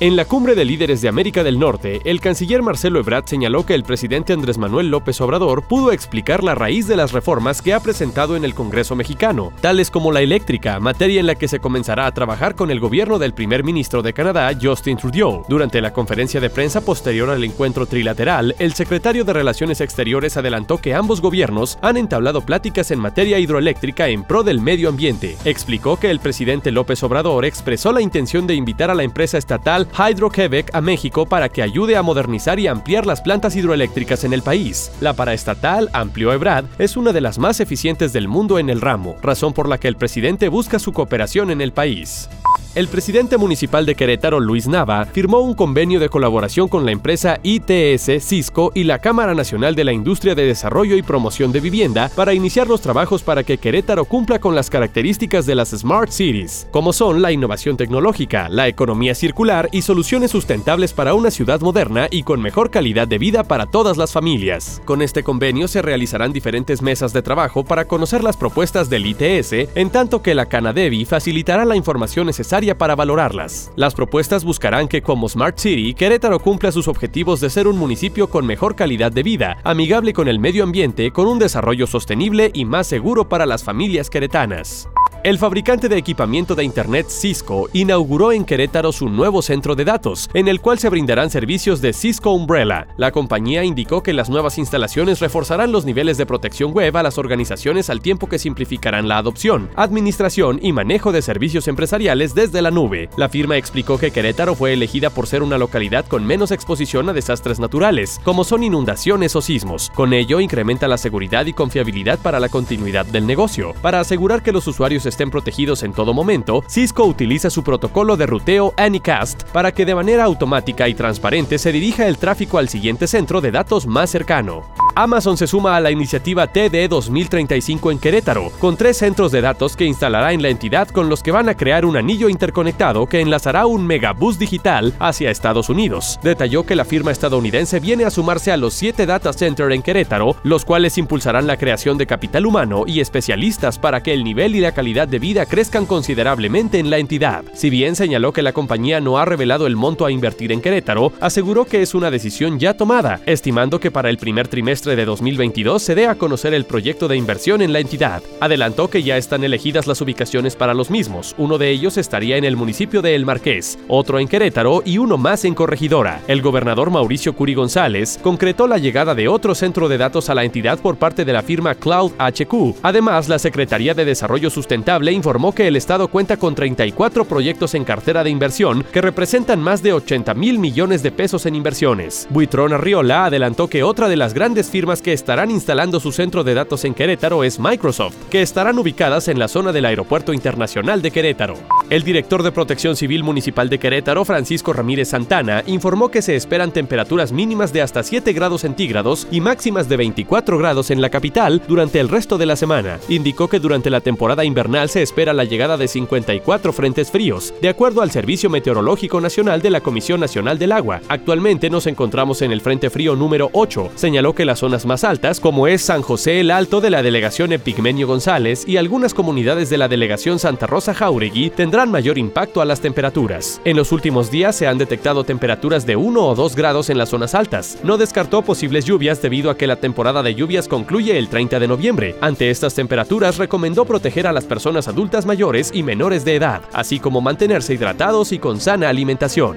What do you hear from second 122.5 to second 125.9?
al siguiente centro de datos más cercano. Amazon se suma a